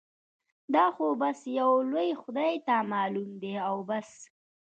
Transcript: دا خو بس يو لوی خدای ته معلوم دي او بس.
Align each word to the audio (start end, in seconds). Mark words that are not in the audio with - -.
دا 0.73 0.85
خو 0.95 1.07
بس 1.21 1.39
يو 1.59 1.71
لوی 1.91 2.09
خدای 2.21 2.53
ته 2.67 2.75
معلوم 2.91 3.29
دي 3.41 3.53
او 3.67 3.77
بس. 3.89 4.09